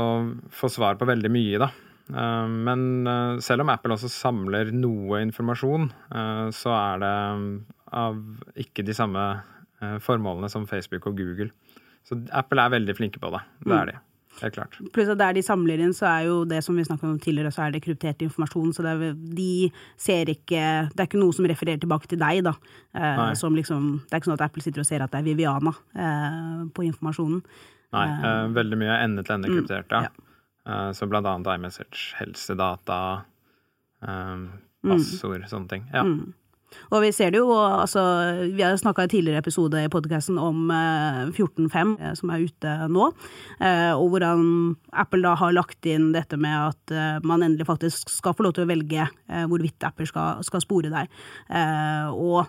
få 0.58 0.70
svar 0.74 0.98
på 0.98 1.06
veldig 1.10 1.30
mye, 1.34 1.60
da. 1.62 1.70
Eh, 2.10 2.48
Men 2.48 3.08
eh, 3.08 3.40
selv 3.44 3.66
om 3.66 3.74
Apple 3.74 3.98
også 3.98 4.10
samler 4.12 4.72
noe 4.74 5.22
informasjon, 5.26 5.90
eh, 6.10 6.48
så 6.56 6.74
er 6.74 7.04
det 7.04 7.14
av 7.98 8.18
ikke 8.60 8.86
de 8.86 8.96
samme 8.96 9.30
formålene 10.02 10.50
som 10.50 10.64
Facebook 10.66 11.06
og 11.06 11.20
Google. 11.20 11.52
Så 12.02 12.16
Apple 12.34 12.64
er 12.64 12.72
veldig 12.74 12.96
flinke 12.98 13.20
på 13.22 13.30
det. 13.30 13.44
Det 13.62 13.76
er 13.78 13.92
de. 13.92 14.00
Helt 14.42 14.54
klart. 14.56 14.78
Pluss 14.94 15.10
at 15.12 15.20
der 15.20 15.34
de 15.38 15.44
samler 15.46 15.82
inn, 15.82 15.94
så 15.96 16.08
er 16.10 16.28
jo 16.28 16.36
det 16.50 16.60
som 16.66 16.78
vi 16.78 16.86
snakket 16.86 17.10
om 17.10 17.18
tidligere, 17.22 17.52
så 17.54 17.66
er 17.66 17.74
det 17.76 17.82
kryptert 17.86 18.22
informasjon. 18.26 18.74
Så 18.76 18.86
er, 18.86 19.16
de 19.16 19.70
ser 20.00 20.30
ikke 20.34 20.62
Det 20.92 21.02
er 21.02 21.10
ikke 21.10 21.22
noe 21.22 21.36
som 21.36 21.48
refererer 21.50 21.82
tilbake 21.82 22.10
til 22.12 22.22
deg, 22.22 22.44
da. 22.46 22.54
Eh, 22.94 23.24
som 23.40 23.58
liksom, 23.58 23.90
det 24.06 24.14
er 24.14 24.22
ikke 24.22 24.32
sånn 24.32 24.38
at 24.38 24.46
Apple 24.50 24.66
sitter 24.66 24.84
og 24.84 24.90
ser 24.90 25.06
at 25.06 25.14
det 25.14 25.24
er 25.24 25.28
Viviana 25.28 25.74
eh, 25.96 26.64
på 26.70 26.86
informasjonen. 26.88 27.42
Nei, 27.96 28.08
eh, 28.08 28.46
veldig 28.56 28.82
mye 28.84 29.02
ende-til-ende 29.06 29.52
Mm, 29.58 29.68
ja. 29.90 30.10
Eh, 30.68 30.92
så 30.94 31.08
blant 31.08 31.26
annet 31.26 31.48
iMessage, 31.56 32.12
helsedata, 32.20 33.24
passord, 34.02 34.50
passord, 34.84 35.48
sånne 35.50 35.72
ting. 35.72 35.88
Ja. 35.94 36.04
Mm. 36.04 36.34
Og 36.92 37.02
vi 37.04 37.12
ser 37.16 37.32
det 37.34 37.40
jo, 37.42 37.52
altså 37.54 38.02
Vi 38.54 38.64
har 38.64 38.76
snakka 38.80 39.08
i 39.08 39.12
tidligere 39.12 39.42
episode 39.44 39.82
i 39.84 39.92
podkasten 39.92 40.40
om 40.42 40.72
eh, 40.74 41.24
14.5, 41.32 41.94
eh, 42.00 42.14
som 42.20 42.32
er 42.34 42.46
ute 42.48 42.74
nå. 42.94 43.10
Eh, 43.60 43.94
og 43.96 44.12
hvordan 44.14 44.48
Apple 44.92 45.24
da 45.26 45.36
har 45.40 45.56
lagt 45.56 45.88
inn 45.90 46.12
dette 46.16 46.40
med 46.40 46.56
at 46.56 46.96
eh, 46.96 47.20
man 47.28 47.46
endelig 47.46 47.70
faktisk 47.70 48.12
skal 48.14 48.36
få 48.38 48.48
lov 48.48 48.58
til 48.58 48.68
å 48.68 48.72
velge 48.72 49.06
eh, 49.08 49.46
hvorvidt 49.48 49.88
Apple 49.88 50.10
skal, 50.10 50.44
skal 50.48 50.64
spore 50.64 50.92
deg. 50.94 51.22
Eh, 51.50 52.12
og 52.12 52.46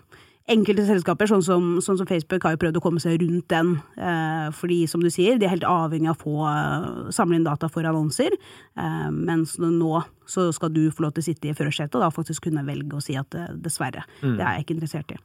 enkelte 0.51 0.87
selskaper, 0.89 1.29
sånn 1.31 1.45
som, 1.45 1.69
sånn 1.85 2.01
som 2.01 2.09
Facebook, 2.09 2.45
har 2.47 2.57
jo 2.57 2.63
prøvd 2.65 2.81
å 2.81 2.85
komme 2.85 3.03
seg 3.03 3.21
rundt 3.23 3.49
den. 3.53 3.75
Eh, 3.97 4.49
fordi, 4.57 4.81
som 4.91 5.05
du 5.05 5.11
sier, 5.13 5.39
de 5.39 5.49
er 5.49 5.55
helt 5.57 5.69
avhengig 5.69 6.11
av 6.13 6.17
å 6.17 6.23
få 6.23 6.49
eh, 6.49 7.13
samle 7.15 7.39
inn 7.39 7.47
data 7.47 7.71
for 7.73 7.89
annonser. 7.89 8.35
Eh, 8.79 9.11
mens 9.15 9.59
nå 9.63 10.03
så 10.29 10.49
skal 10.57 10.73
du 10.75 10.87
få 10.93 11.07
lov 11.07 11.15
til 11.17 11.25
å 11.25 11.29
sitte 11.31 11.51
i 11.51 11.57
førersetet 11.57 11.97
og 11.97 12.05
da 12.05 12.11
faktisk 12.13 12.49
kunne 12.49 12.67
velge 12.67 12.99
å 12.99 13.05
si 13.05 13.17
at 13.17 13.31
dessverre, 13.33 13.63
dessverre, 13.65 14.05
det 14.37 14.45
er 14.45 14.59
jeg 14.59 14.67
ikke 14.67 14.77
interessert 14.77 15.15
i. 15.15 15.23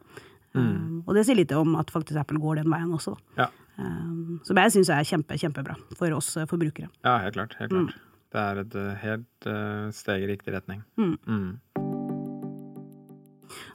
Eh, 0.53 0.79
og 1.03 1.17
det 1.17 1.25
sier 1.27 1.39
litt 1.39 1.53
om 1.57 1.75
at 1.81 1.91
faktisk 1.93 2.19
Apple 2.21 2.41
går 2.41 2.61
den 2.61 2.71
veien 2.71 2.93
også. 2.93 3.17
Da. 3.17 3.45
Ja. 3.45 3.51
Um, 3.73 4.39
som 4.45 4.59
jeg 4.61 4.73
syns 4.75 4.89
er 4.93 5.05
kjempe, 5.07 5.37
kjempebra 5.41 5.73
for 5.97 6.13
oss 6.13 6.35
eh, 6.37 6.45
forbrukere. 6.49 6.91
ja, 7.01 7.17
helt 7.23 7.37
klart. 7.37 7.55
Helt 7.57 7.73
klart. 7.73 7.95
Det 8.33 8.41
er 8.41 8.59
et 8.61 8.75
eh, 8.77 8.93
helt 9.01 9.47
uh, 9.49 9.87
steg 9.93 10.25
i 10.25 10.29
riktig 10.29 10.53
retning. 10.53 10.83
Mm. 10.97 11.57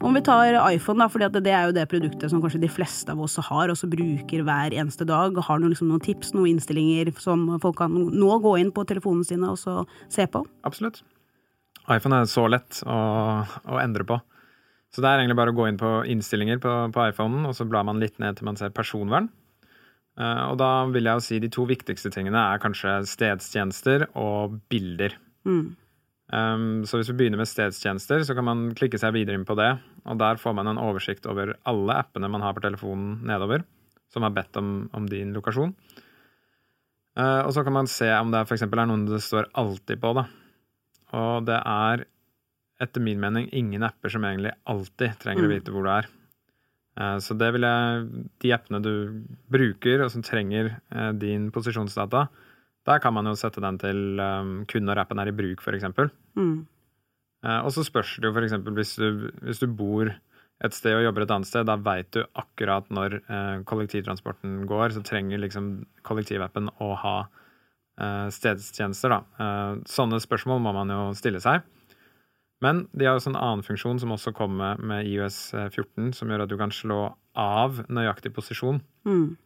Om 0.05 0.15
vi 0.15 0.23
tar 0.27 0.57
iPhone, 0.71 1.03
da, 1.03 1.09
for 1.11 1.23
det 1.23 1.53
er 1.53 1.69
jo 1.69 1.77
det 1.77 1.89
produktet 1.91 2.31
som 2.31 2.43
kanskje 2.43 2.63
de 2.63 2.71
fleste 2.73 3.13
av 3.13 3.21
oss 3.25 3.39
har, 3.49 3.73
og 3.73 3.79
så 3.79 3.91
bruker 3.91 4.45
hver 4.47 4.77
eneste 4.77 5.07
dag. 5.09 5.37
Har 5.49 5.61
noen, 5.61 5.75
liksom, 5.75 5.91
noen 5.91 6.05
tips, 6.05 6.35
noen 6.37 6.55
innstillinger 6.55 7.13
som 7.23 7.47
folk 7.63 7.81
kan 7.81 7.95
nå 7.95 8.39
gå 8.45 8.57
inn 8.63 8.73
på 8.75 8.87
telefonene 8.89 9.27
sine 9.27 9.53
og 9.53 9.61
så 9.61 9.83
se 10.13 10.29
på? 10.31 10.45
Absolutt. 10.69 11.03
iPhone 11.89 12.21
er 12.21 12.31
så 12.31 12.47
lett 12.51 12.83
å, 12.87 12.99
å 13.45 13.83
endre 13.83 14.07
på. 14.09 14.21
Så 14.95 15.03
det 15.05 15.11
er 15.11 15.21
egentlig 15.21 15.37
bare 15.39 15.53
å 15.53 15.59
gå 15.59 15.67
inn 15.69 15.81
på 15.81 15.91
innstillinger 16.09 16.63
på, 16.63 16.73
på 16.95 17.11
iPhonen, 17.11 17.45
og 17.49 17.57
så 17.57 17.67
blar 17.69 17.85
man 17.85 18.01
litt 18.01 18.17
ned 18.23 18.39
til 18.39 18.49
man 18.49 18.57
ser 18.61 18.73
personvern. 18.75 19.29
Eh, 20.19 20.45
og 20.49 20.57
da 20.61 20.71
vil 20.91 21.07
jeg 21.07 21.19
jo 21.19 21.25
si 21.27 21.41
de 21.43 21.51
to 21.53 21.67
viktigste 21.69 22.11
tingene 22.15 22.41
er 22.55 22.63
kanskje 22.63 23.01
stedstjenester 23.11 24.09
og 24.19 24.59
bilder. 24.73 25.15
Mm. 25.49 25.77
Um, 26.29 26.85
så 26.85 26.99
hvis 27.01 27.09
vi 27.09 27.17
begynner 27.23 27.41
med 27.41 27.49
stedstjenester, 27.49 28.21
så 28.27 28.35
kan 28.37 28.45
man 28.45 28.67
klikke 28.77 28.99
seg 29.01 29.15
videre 29.17 29.39
inn 29.39 29.47
på 29.49 29.57
det. 29.57 29.71
Og 30.05 30.19
der 30.21 30.37
får 30.41 30.55
man 30.59 30.69
en 30.69 30.81
oversikt 30.83 31.27
over 31.31 31.55
alle 31.69 31.97
appene 32.03 32.29
man 32.29 32.45
har 32.45 32.53
på 32.57 32.61
telefonen 32.65 33.23
nedover, 33.29 33.65
som 34.13 34.27
har 34.27 34.35
bedt 34.37 34.57
om, 34.61 34.91
om 34.93 35.07
din 35.09 35.33
lokasjon. 35.37 35.73
Uh, 37.19 37.43
og 37.47 37.51
så 37.57 37.65
kan 37.67 37.75
man 37.75 37.89
se 37.91 38.11
om 38.15 38.31
det 38.31 38.45
f.eks. 38.47 38.63
er 38.69 38.87
noen 38.87 39.07
det 39.09 39.23
står 39.25 39.49
'alltid' 39.57 40.01
på. 40.01 40.13
da. 40.15 40.27
Og 41.19 41.47
det 41.49 41.57
er 41.65 42.05
etter 42.81 43.03
min 43.03 43.19
mening 43.19 43.49
ingen 43.53 43.83
apper 43.83 44.13
som 44.13 44.23
egentlig 44.23 44.53
alltid 44.67 45.19
trenger 45.19 45.49
å 45.49 45.49
Mm. 45.49 45.55
vite 45.57 45.73
hvor 45.73 45.83
du 45.83 45.91
er. 45.91 46.07
Eh, 46.99 47.19
så 47.19 47.37
det 47.39 47.53
vil 47.55 47.63
jeg 47.63 48.29
De 48.39 48.53
appene 48.53 48.83
du 48.83 49.25
bruker, 49.51 50.05
og 50.05 50.11
som 50.11 50.23
trenger 50.23 50.77
eh, 50.93 51.13
din 51.13 51.51
posisjonsdata, 51.51 52.29
der 52.89 53.03
kan 53.05 53.15
man 53.17 53.29
jo 53.29 53.37
sette 53.39 53.63
den 53.65 53.79
til 53.81 54.21
um, 54.23 54.55
kun 54.69 54.89
når 54.89 55.05
appen 55.05 55.21
er 55.23 55.31
i 55.31 55.37
bruk, 55.37 55.63
f.eks. 55.63 55.87
Mm. 56.39 56.67
Og 57.63 57.69
så 57.71 57.85
spørs 57.87 58.17
det 58.19 58.27
jo 58.27 58.35
f.eks. 58.35 58.57
Hvis, 58.75 58.97
hvis 59.47 59.61
du 59.63 59.69
bor 59.71 60.11
et 60.11 60.75
sted 60.75 60.97
og 60.97 61.05
jobber 61.05 61.23
et 61.23 61.33
annet 61.37 61.47
sted, 61.47 61.69
da 61.69 61.77
veit 61.79 62.09
du 62.17 62.25
akkurat 62.35 62.89
når 62.91 63.21
kollektivtransporten 63.69 64.65
går, 64.67 64.97
så 64.97 65.05
trenger 65.07 65.39
liksom 65.45 65.69
kollektivappen 66.03 66.67
å 66.83 66.89
ha 66.99 67.15
stedstjenester, 68.35 69.15
da. 69.15 69.47
Sånne 69.87 70.19
spørsmål 70.23 70.59
må 70.65 70.75
man 70.75 70.91
jo 70.91 71.05
stille 71.19 71.39
seg. 71.45 71.63
Men 72.65 72.89
de 72.91 73.07
har 73.07 73.19
også 73.19 73.31
en 73.33 73.39
annen 73.39 73.63
funksjon 73.67 74.01
som 74.03 74.13
også 74.15 74.33
kommer 74.35 74.81
med 74.83 75.07
IOS 75.07 75.53
14, 75.55 76.11
som 76.19 76.31
gjør 76.31 76.43
at 76.45 76.51
du 76.51 76.57
kan 76.59 76.75
slå 76.75 77.05
av 77.39 77.85
nøyaktig 77.87 78.33
posisjon. 78.35 78.81
Mm. 79.07 79.37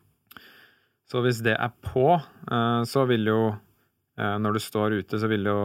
Så 1.12 1.21
hvis 1.21 1.42
det 1.45 1.59
er 1.61 1.73
på, 1.85 2.07
eh, 2.16 2.83
så 2.88 3.04
vil 3.11 3.28
jo 3.28 3.40
eh, 3.52 4.37
Når 4.40 4.57
du 4.57 4.61
står 4.64 4.99
ute, 5.02 5.21
så 5.21 5.28
vil 5.28 5.45
jo 5.45 5.59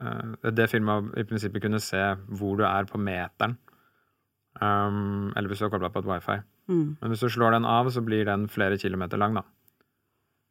eh, 0.00 0.50
det 0.50 0.70
firmaet 0.72 1.12
i 1.20 1.26
prinsippet 1.28 1.66
kunne 1.66 1.82
se 1.82 2.02
hvor 2.38 2.56
du 2.56 2.64
er 2.64 2.88
på 2.88 3.00
meteren. 3.00 3.58
Um, 4.56 5.34
eller 5.36 5.50
hvis 5.50 5.60
du 5.60 5.66
har 5.66 5.72
kobla 5.74 5.90
på 5.92 6.00
et 6.00 6.08
wifi. 6.08 6.38
Mm. 6.72 6.96
Men 6.96 7.12
hvis 7.12 7.20
du 7.20 7.28
slår 7.28 7.52
den 7.52 7.66
av, 7.68 7.90
så 7.92 8.00
blir 8.00 8.24
den 8.24 8.46
flere 8.48 8.78
kilometer 8.80 9.20
lang, 9.20 9.36
da. 9.36 9.42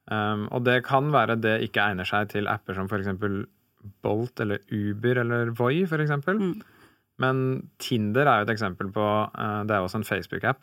Um, 0.06 0.44
og 0.54 0.62
det 0.68 0.84
kan 0.86 1.10
være 1.10 1.40
det 1.42 1.56
ikke 1.66 1.82
egner 1.82 2.06
seg 2.06 2.30
til 2.30 2.46
apper 2.52 2.78
som 2.78 2.86
f.eks. 2.86 3.10
Bolt 4.06 4.44
eller 4.46 4.62
Uber 4.70 5.24
eller 5.24 5.50
Voi, 5.58 5.88
eksempel. 5.90 6.38
Mm. 6.38 6.62
Men 7.18 7.42
Tinder 7.82 8.30
er 8.30 8.44
jo 8.44 8.46
et 8.46 8.54
eksempel 8.54 8.92
på 8.94 9.10
Det 9.66 9.74
er 9.74 9.82
også 9.82 10.02
en 10.02 10.08
Facebook-app. 10.10 10.62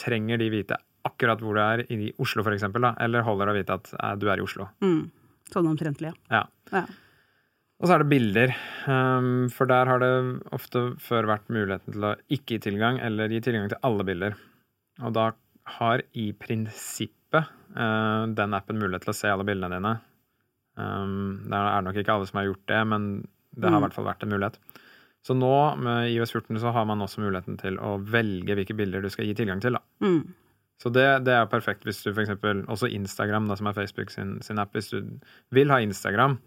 Trenger 0.00 0.40
de 0.40 0.50
vite 0.52 0.80
akkurat 1.08 1.42
hvor 1.42 1.56
du 1.56 1.62
er 1.62 1.84
i 1.92 2.12
Oslo, 2.22 2.44
for 2.44 2.54
eksempel, 2.56 2.84
da? 2.86 2.94
Eller 3.04 3.24
holder 3.26 3.50
det 3.50 3.54
å 3.54 3.58
vite 3.58 3.78
at 3.78 3.90
eh, 3.98 4.14
du 4.20 4.28
er 4.32 4.40
i 4.40 4.44
Oslo? 4.44 4.68
Mm. 4.84 5.08
Sånn 5.52 5.68
omtrentlig, 5.68 6.14
ja. 6.32 6.44
ja. 6.72 6.84
Og 7.82 7.88
så 7.88 7.96
er 7.96 8.04
det 8.04 8.12
bilder. 8.12 8.54
Um, 8.88 9.50
for 9.52 9.68
der 9.68 9.90
har 9.90 10.00
det 10.00 10.12
ofte 10.56 10.86
før 11.04 11.28
vært 11.28 11.50
muligheten 11.52 11.96
til 11.96 12.06
å 12.08 12.14
ikke 12.32 12.56
gi 12.56 12.62
tilgang, 12.70 13.00
eller 13.04 13.32
gi 13.32 13.42
tilgang 13.44 13.68
til 13.72 13.80
alle 13.84 14.06
bilder. 14.08 14.38
Og 15.04 15.12
da 15.16 15.28
har 15.78 16.04
i 16.16 16.30
prinsippet 16.38 17.50
uh, 17.76 18.24
den 18.30 18.56
appen 18.56 18.80
mulighet 18.80 19.04
til 19.04 19.12
å 19.14 19.18
se 19.18 19.32
alle 19.32 19.46
bildene 19.48 19.76
dine. 19.76 19.94
Um, 20.80 21.44
det 21.44 21.60
er 21.60 21.84
nok 21.86 22.00
ikke 22.00 22.16
alle 22.16 22.30
som 22.30 22.40
har 22.40 22.48
gjort 22.48 22.64
det, 22.70 22.80
men 22.90 23.10
det 23.54 23.68
har 23.68 23.76
i 23.76 23.82
mm. 23.82 23.84
hvert 23.86 23.98
fall 23.98 24.08
vært 24.08 24.24
en 24.24 24.32
mulighet. 24.34 24.58
Så 25.24 25.36
nå 25.36 25.52
med 25.80 26.10
IOS 26.12 26.34
14 26.34 26.60
så 26.60 26.72
har 26.74 26.88
man 26.88 27.00
også 27.04 27.22
muligheten 27.24 27.56
til 27.60 27.78
å 27.80 27.96
velge 27.98 28.56
hvilke 28.58 28.76
bilder 28.76 29.04
du 29.04 29.12
skal 29.12 29.28
gi 29.28 29.36
tilgang 29.38 29.62
til. 29.64 29.78
da. 29.78 29.84
Mm. 30.04 30.34
Så 30.82 30.90
det, 30.92 31.06
det, 31.26 31.34
er 31.34 31.50
perfekt 31.50 31.86
hvis 31.86 32.02
du 32.04 32.10
f.eks. 32.12 32.32
også 32.68 32.90
Instagram, 32.90 33.48
da, 33.48 33.56
som 33.58 33.70
er 33.70 33.76
Facebook 33.76 34.10
sin, 34.10 34.36
sin, 34.42 34.58
app. 34.58 34.74
Hvis 34.74 34.90
du 34.90 34.98
vil 35.54 35.70
ha 35.72 35.78
Instagram, 35.80 36.38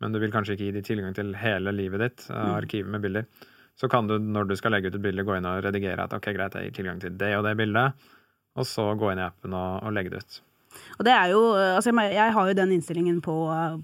men 0.00 0.12
du 0.12 0.20
vil 0.22 0.32
kanskje 0.32 0.56
ikke 0.56 0.68
gi 0.68 0.76
dem 0.76 0.86
tilgang 0.86 1.16
til 1.16 1.32
hele 1.40 1.72
livet 1.74 2.04
ditt, 2.04 2.26
eh, 2.28 2.36
mm. 2.36 2.52
arkivet 2.58 2.92
med 2.92 3.04
bilder, 3.04 3.48
så 3.80 3.88
kan 3.88 4.08
du 4.08 4.18
når 4.20 4.50
du 4.50 4.56
skal 4.60 4.76
legge 4.76 4.92
ut 4.92 4.98
et 4.98 5.02
bilde, 5.02 5.24
gå 5.24 5.38
inn 5.38 5.48
og 5.48 5.64
redigere 5.64 6.04
at 6.04 6.14
ok, 6.16 6.30
greit, 6.36 6.54
jeg 6.58 6.70
gir 6.70 6.78
tilgang 6.82 7.00
til 7.02 7.16
det 7.20 7.32
og 7.38 7.48
det 7.48 7.56
bildet, 7.58 8.06
og 8.58 8.68
så 8.68 8.92
gå 8.98 9.12
inn 9.12 9.22
i 9.22 9.26
appen 9.26 9.56
og, 9.56 9.82
og 9.86 9.96
legge 9.96 10.12
det 10.12 10.22
ut. 10.22 10.40
Og 11.00 11.06
det 11.06 11.12
er 11.12 11.32
jo, 11.32 11.40
altså 11.56 11.90
jeg 11.90 12.34
har 12.36 12.48
jo 12.48 12.54
den 12.54 12.72
innstillingen 12.76 13.18
på, 13.24 13.34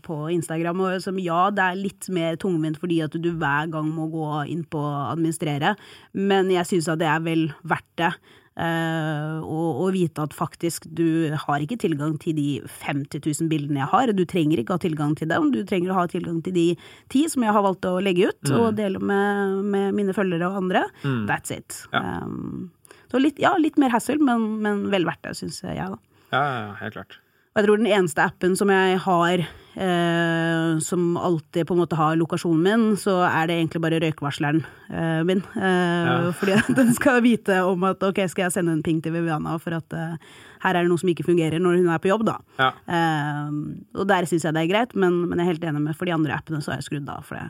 på, 0.06 0.16
Instagram, 0.30 0.82
og 0.86 1.02
som 1.02 1.18
ja, 1.18 1.48
det 1.50 1.64
er 1.64 1.80
litt 1.80 2.08
mer 2.14 2.36
tungvint 2.40 2.78
fordi 2.78 3.00
at 3.02 3.16
du 3.18 3.30
hver 3.34 3.72
gang 3.72 3.88
må 3.90 4.06
gå 4.12 4.28
inn 4.52 4.62
på 4.70 4.82
administrere, 4.84 5.74
men 6.14 6.52
jeg 6.54 6.68
syns 6.70 6.90
at 6.92 7.02
det 7.02 7.08
er 7.10 7.24
vel 7.24 7.48
verdt 7.66 7.92
det. 8.02 8.12
Uh, 8.56 9.44
og, 9.44 9.82
og, 9.84 9.88
vite 9.92 10.22
at 10.24 10.32
faktisk 10.32 10.86
du 10.96 11.28
har 11.28 11.60
ikke 11.60 11.76
tilgang 11.82 12.14
til 12.16 12.38
de 12.38 12.46
50 12.86 13.20
000 13.20 13.50
bildene 13.50 13.82
jeg 13.82 13.90
har. 13.92 14.12
Du 14.16 14.24
trenger 14.24 14.62
ikke 14.62 14.78
ha 14.78 14.80
tilgang 14.80 15.12
til 15.18 15.28
dem, 15.28 15.50
du 15.52 15.60
trenger 15.68 15.92
å 15.92 15.98
ha 15.98 16.06
tilgang 16.08 16.38
til 16.44 16.56
de 16.56 16.66
ti 17.12 17.26
som 17.28 17.44
jeg 17.44 17.52
har 17.52 17.66
valgt 17.66 17.84
å 17.84 17.98
legge 18.00 18.30
ut 18.30 18.48
mm. 18.48 18.56
og 18.56 18.78
dele 18.78 19.02
med, 19.02 19.60
med, 19.74 19.92
mine 19.98 20.16
følgere 20.16 20.48
og 20.48 20.62
andre. 20.62 20.86
Mm. 21.04 21.26
That's 21.28 21.52
it. 21.52 21.82
Ja. 21.92 22.22
Um, 22.24 22.70
så 23.12 23.20
litt, 23.20 23.36
ja, 23.42 23.52
litt 23.60 23.76
mer 23.80 23.92
hassle, 23.92 24.16
men, 24.24 24.48
men 24.64 24.86
vel 24.94 25.04
verdt 25.08 25.22
det, 25.28 25.36
syns 25.38 25.60
jeg, 25.62 25.76
da. 25.76 26.00
Ja, 26.32 26.46
helt 26.80 26.96
klart. 26.96 27.20
Og 27.56 27.62
jeg 27.62 27.70
tror 27.70 27.78
den 27.80 27.88
eneste 27.88 28.20
appen 28.20 28.52
som 28.52 28.68
jeg 28.68 28.98
har 29.00 29.40
eh, 29.40 30.78
som 30.84 31.16
alltid 31.16 31.64
på 31.64 31.72
en 31.72 31.78
måte 31.80 31.96
har 31.96 32.18
lokasjonen 32.20 32.66
min, 32.66 32.82
så 33.00 33.14
er 33.24 33.48
det 33.48 33.56
egentlig 33.56 33.80
bare 33.80 34.00
røykvarsleren 34.02 34.60
eh, 34.90 35.22
min. 35.24 35.40
Eh, 35.56 36.08
ja. 36.10 36.18
Fordi 36.36 36.58
den 36.76 36.92
skal 36.98 37.22
vite 37.24 37.62
om 37.64 37.86
at 37.88 38.04
ok, 38.04 38.20
skal 38.28 38.44
jeg 38.44 38.58
sende 38.58 38.74
en 38.76 38.84
ping 38.84 39.00
til 39.00 39.16
Viviana 39.16 39.56
for 39.56 39.78
at 39.78 39.96
eh, 39.96 40.20
her 40.66 40.74
er 40.74 40.84
det 40.84 40.92
noe 40.92 41.00
som 41.00 41.08
ikke 41.14 41.24
fungerer 41.30 41.56
når 41.64 41.80
hun 41.80 41.88
er 41.94 42.04
på 42.04 42.12
jobb, 42.12 42.26
da. 42.28 42.36
Ja. 42.60 42.70
Eh, 42.98 43.56
og 43.96 44.04
der 44.12 44.28
syns 44.28 44.44
jeg 44.44 44.56
det 44.56 44.66
er 44.66 44.72
greit, 44.74 44.92
men, 44.92 45.22
men, 45.24 45.40
jeg 45.40 45.46
er 45.46 45.54
helt 45.54 45.68
enig 45.72 45.84
med 45.88 45.96
for 45.96 46.08
de 46.08 46.16
andre 46.18 46.36
appene 46.36 46.60
så 46.60 46.74
er 46.74 46.82
jeg 46.82 46.90
skrudd 46.90 47.08
av. 47.08 47.24
For 47.24 47.40
det. 47.40 47.48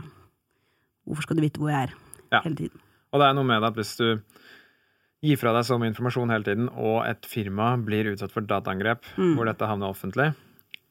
hvorfor 1.02 1.26
skal 1.26 1.40
du 1.40 1.46
vite 1.48 1.62
hvor 1.62 1.74
jeg 1.74 1.90
er 1.90 1.98
ja. 2.30 2.44
hele 2.46 2.62
tiden? 2.62 2.82
Og 3.10 3.22
det 3.22 3.26
er 3.26 3.34
noe 3.38 3.50
med 3.50 3.58
det 3.58 3.74
at 3.74 3.82
hvis 3.82 3.96
du 3.98 4.08
gi 5.24 5.36
fra 5.40 5.54
deg 5.56 5.64
så 5.66 5.78
mye 5.80 5.92
informasjon 5.92 6.32
hele 6.34 6.46
tiden, 6.46 6.68
og 6.76 7.00
et 7.06 7.26
firma 7.28 7.72
blir 7.80 8.12
utsatt 8.12 8.34
for 8.34 8.46
dataangrep 8.46 9.06
mm. 9.16 9.34
hvor 9.36 9.48
dette 9.48 9.68
havner 9.68 9.92
offentlig, 9.92 10.30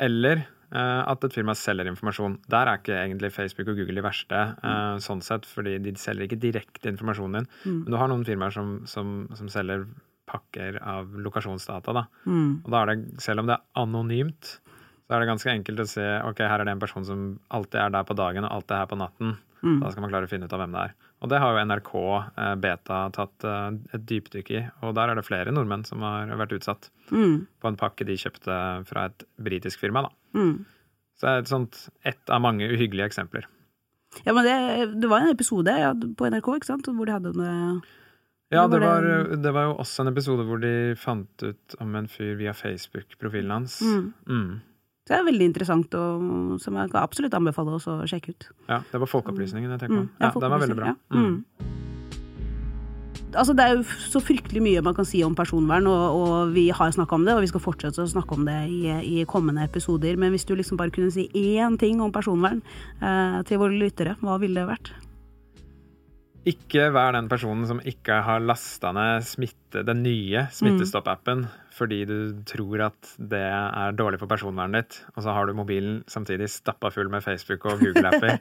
eller 0.01 0.41
uh, 0.73 1.03
at 1.05 1.27
et 1.27 1.35
firma 1.35 1.55
selger 1.57 1.87
informasjon. 1.91 2.39
Der 2.51 2.71
er 2.71 2.81
ikke 2.81 2.97
egentlig 2.97 3.31
Facebook 3.35 3.69
og 3.71 3.79
Google 3.79 3.99
de 3.99 4.05
verste, 4.05 4.41
uh, 4.65 4.97
sånn 5.03 5.23
sett, 5.25 5.47
fordi 5.49 5.77
de 5.83 5.95
selger 5.99 6.27
ikke 6.27 6.41
direkte 6.41 6.91
informasjonen 6.91 7.39
din. 7.41 7.49
Mm. 7.63 7.79
Men 7.83 7.93
du 7.93 7.99
har 8.01 8.11
noen 8.11 8.27
firmaer 8.27 8.55
som, 8.55 8.77
som, 8.89 9.15
som 9.37 9.51
selger 9.51 9.85
pakker 10.25 10.79
av 10.81 11.13
lokasjonsdata. 11.21 11.93
Da. 11.95 12.05
Mm. 12.25 12.61
Og 12.65 12.69
da 12.73 12.81
er 12.81 12.91
det, 12.91 13.23
selv 13.23 13.43
om 13.43 13.49
det 13.49 13.59
er 13.59 13.81
anonymt, 13.83 14.55
så 15.05 15.13
er 15.13 15.21
det 15.21 15.29
ganske 15.29 15.51
enkelt 15.53 15.83
å 15.83 15.89
se 15.89 16.05
ok, 16.25 16.39
her 16.49 16.63
er 16.63 16.67
det 16.67 16.73
en 16.73 16.81
person 16.81 17.05
som 17.05 17.25
alltid 17.53 17.77
er 17.83 17.91
der 17.93 18.07
på 18.09 18.17
dagen 18.17 18.47
og 18.47 18.55
alltid 18.57 18.73
er 18.73 18.81
her 18.81 18.89
på 18.89 18.97
natten. 18.99 19.35
Mm. 19.61 19.81
Da 19.83 19.91
skal 19.93 20.05
man 20.05 20.11
klare 20.13 20.27
å 20.27 20.31
finne 20.31 20.49
ut 20.49 20.55
av 20.55 20.63
hvem 20.63 20.73
det 20.73 20.87
er. 20.87 20.95
Og 21.23 21.31
det 21.31 21.39
har 21.41 21.55
jo 21.55 21.63
NRK 21.65 21.91
eh, 21.95 22.53
Beta 22.61 22.99
tatt 23.15 23.47
eh, 23.47 23.67
et 23.95 24.05
dypdykk 24.09 24.51
i. 24.53 24.61
Og 24.85 24.95
der 24.97 25.11
er 25.11 25.17
det 25.17 25.25
flere 25.27 25.53
nordmenn 25.55 25.85
som 25.87 26.03
har 26.05 26.31
vært 26.37 26.57
utsatt 26.57 26.89
mm. 27.09 27.35
på 27.61 27.71
en 27.71 27.79
pakke 27.79 28.07
de 28.07 28.17
kjøpte 28.19 28.61
fra 28.89 29.07
et 29.09 29.27
britisk 29.41 29.81
firma. 29.81 30.05
da. 30.07 30.39
Mm. 30.39 30.55
Så 31.15 31.27
det 31.27 31.33
er 31.33 31.43
et 31.43 31.51
sånt 31.51 31.83
ett 32.03 32.33
av 32.33 32.43
mange 32.43 32.67
uhyggelige 32.67 33.07
eksempler. 33.13 33.47
Ja, 34.23 34.31
men 34.35 34.45
det, 34.47 34.57
det 35.01 35.11
var 35.11 35.23
en 35.23 35.33
episode 35.33 35.71
ja, 35.79 35.91
på 35.91 36.27
NRK 36.31 36.51
ikke 36.59 36.69
sant? 36.69 36.87
hvor 36.87 37.07
de 37.07 37.15
hadde 37.15 37.35
med 37.35 37.85
ja, 38.53 38.67
det 38.69 38.77
var, 38.79 39.03
det 39.41 39.51
var, 39.51 39.65
jo 39.65 39.77
også 39.81 40.03
en 40.03 40.11
episode 40.11 40.43
hvor 40.45 40.59
de 40.61 40.93
fant 41.01 41.43
ut 41.43 41.75
om 41.81 41.95
en 41.97 42.07
fyr 42.07 42.35
via 42.37 42.53
Facebook-profilen 42.53 43.51
hans. 43.51 43.79
Mm. 43.81 44.59
Mm. 45.05 45.09
Det 45.09 45.13
er 45.13 45.25
veldig 45.27 45.45
interessant, 45.45 45.93
og 45.93 46.59
som 46.61 46.77
jeg 46.79 46.89
kan 46.89 47.03
absolutt 47.05 47.35
anbefale 47.37 47.75
oss 47.77 47.85
å 47.85 47.99
sjekke 48.09 48.33
ut. 48.33 48.47
Ja, 48.65 48.79
det 48.89 49.01
var 49.03 49.09
Folkeopplysningen 49.11 49.75
jeg 49.75 49.83
tenker 49.83 49.99
på. 49.99 50.05
Mm, 50.07 50.13
ja, 50.17 50.31
den 50.33 50.53
var 50.55 50.63
veldig 50.63 50.77
bra. 50.79 50.93
Ja. 50.93 50.95
Mm. 51.13 51.43
Altså, 53.35 53.53
det 53.53 53.65
er 53.65 53.75
jo 53.75 53.83
så 53.83 54.21
fryktelig 54.23 54.63
mye 54.63 54.81
man 54.81 54.95
kan 54.95 55.05
si 55.05 55.21
om 55.21 55.35
personvern, 55.37 55.85
og, 55.91 56.17
og 56.17 56.53
vi 56.55 56.69
har 56.73 56.93
snakka 56.95 57.19
om 57.19 57.25
det, 57.27 57.35
og 57.35 57.43
vi 57.43 57.51
skal 57.51 57.61
fortsette 57.61 58.01
å 58.01 58.09
snakke 58.09 58.33
om 58.33 58.47
det 58.47 58.57
i, 58.71 58.81
i, 59.19 59.25
kommende 59.29 59.67
episoder. 59.67 60.17
Men 60.17 60.33
hvis 60.33 60.47
du 60.47 60.55
liksom 60.55 60.79
bare 60.79 60.93
kunne 60.95 61.13
si 61.13 61.27
én 61.35 61.77
ting 61.77 62.01
om 62.01 62.13
personvern 62.15 62.63
eh, 62.97 63.41
til 63.45 63.61
våre 63.61 63.77
lyttere, 63.77 64.15
hva 64.23 64.39
ville 64.41 64.57
det 64.57 64.71
vært? 64.71 64.93
Ikke 66.49 66.89
vær 66.93 67.13
den 67.13 67.29
personen 67.29 67.65
som 67.69 67.83
ikke 67.85 68.23
har 68.25 68.41
lasta 68.41 68.93
ned 68.95 69.25
smitte, 69.25 69.85
den 69.85 70.01
nye 70.05 70.47
Smittestopp-appen 70.53 71.45
fordi 71.75 72.01
du 72.07 72.17
tror 72.47 72.85
at 72.87 73.09
det 73.19 73.41
er 73.41 73.95
dårlig 73.99 74.19
for 74.21 74.31
personvernet 74.31 74.85
ditt, 74.85 74.97
og 75.15 75.25
så 75.25 75.33
har 75.35 75.47
du 75.47 75.55
mobilen 75.57 75.97
samtidig 76.07 76.47
stappa 76.53 76.91
full 76.93 77.09
med 77.11 77.23
Facebook 77.25 77.65
og 77.67 77.83
Google-apper. 77.83 78.39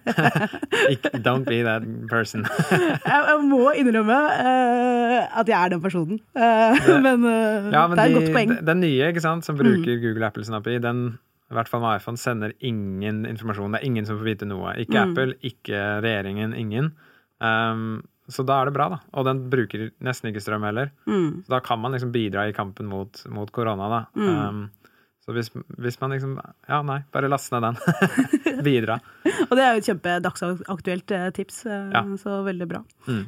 Don't 1.26 1.46
be 1.48 1.62
that 1.66 1.82
person. 2.10 2.46
jeg, 2.70 3.40
må 3.50 3.72
innrømme 3.74 4.14
uh, 4.14 5.40
at 5.40 5.50
jeg 5.50 5.58
er 5.58 5.74
den 5.74 5.82
personen. 5.82 6.22
Uh, 6.36 6.78
men, 7.02 7.26
uh, 7.26 7.70
ja, 7.74 7.86
men, 7.88 7.98
det 7.98 8.04
er 8.04 8.12
et 8.12 8.18
godt 8.20 8.32
poeng. 8.38 8.56
Den 8.70 8.82
nye 8.86 9.10
ikke 9.10 9.24
sant, 9.24 9.46
som 9.46 9.58
bruker 9.58 9.96
mm. 9.96 10.02
Google 10.06 10.30
Apples 10.30 10.50
API, 10.54 10.78
den 10.78 11.06
i 11.50 11.58
hvert 11.58 11.68
fall 11.68 11.82
med 11.84 11.98
iPhone 12.00 12.18
sender 12.18 12.54
ingen 12.64 13.24
informasjon. 13.28 13.74
Det 13.74 13.82
er 13.82 13.90
ingen 13.90 14.06
som 14.08 14.18
får 14.18 14.30
vite 14.30 14.48
noe. 14.48 14.78
Ikke 14.80 14.96
mm. 14.96 15.10
Apple, 15.10 15.36
ikke 15.44 15.82
regjeringen, 16.06 16.54
ingen. 16.56 16.94
Um, 17.42 18.04
så 18.28 18.44
da 18.46 18.60
er 18.60 18.70
det 18.70 18.76
bra, 18.76 18.88
da. 18.94 19.00
Og 19.18 19.26
den 19.28 19.42
bruker 19.52 19.90
nesten 20.04 20.30
ikke 20.30 20.42
strøm 20.44 20.64
heller. 20.64 20.92
Mm. 21.08 21.44
Så 21.44 21.52
da 21.52 21.60
kan 21.64 21.80
man 21.82 21.92
liksom 21.92 22.12
bidra 22.14 22.46
i 22.48 22.54
kampen 22.56 22.88
mot, 22.88 23.20
mot 23.32 23.50
korona, 23.52 23.90
da. 23.92 24.00
Mm. 24.16 24.38
Um, 24.38 24.94
så 25.24 25.32
hvis, 25.32 25.50
hvis, 25.80 25.96
man 26.02 26.12
liksom 26.12 26.34
Ja, 26.68 26.82
nei, 26.84 26.98
bare 27.12 27.30
last 27.32 27.52
ned 27.52 27.64
den. 27.64 27.78
bidra. 28.66 28.98
og 29.48 29.56
det 29.56 29.64
er 29.64 29.72
jo 29.72 29.82
et 29.82 29.88
kjempedagsaktuelt 29.88 31.16
eh, 31.16 31.28
tips, 31.36 31.64
eh, 31.68 31.90
ja. 31.92 32.04
så 32.20 32.42
veldig 32.44 32.68
bra. 32.68 32.82
Mm. 33.08 33.24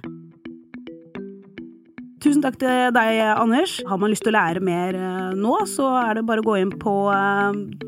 Tusen 2.24 2.40
takk 2.42 2.56
til 2.62 2.94
deg, 2.96 3.18
Anders. 3.36 3.76
Har 3.86 4.00
man 4.00 4.10
lyst 4.10 4.24
til 4.24 4.32
å 4.32 4.38
lære 4.38 4.62
mer 4.64 4.96
eh, 4.96 5.34
nå, 5.36 5.58
så 5.68 5.90
er 6.00 6.16
det 6.16 6.26
bare 6.28 6.42
å 6.42 6.46
gå 6.46 6.56
inn 6.62 6.72
på 6.80 6.94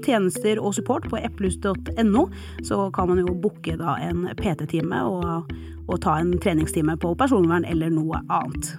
tjenester 0.05 0.61
og 0.61 0.77
support 0.77 1.09
på 1.09 1.21
eplehus.no. 1.21 2.29
Så 2.69 2.85
kan 2.95 3.11
man 3.11 3.25
jo 3.25 3.35
booke 3.41 3.79
en 3.79 4.29
PT-time 4.39 5.03
og 5.09 5.49
og 5.89 6.01
ta 6.05 6.19
en 6.21 6.39
treningstime 6.39 6.97
på 7.01 7.15
personvern 7.15 7.65
eller 7.65 7.91
noe 7.91 8.21
annet. 8.29 8.75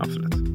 Absolutt. 0.00 0.45